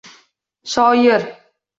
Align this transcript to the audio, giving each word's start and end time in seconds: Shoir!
Shoir! 0.71 1.27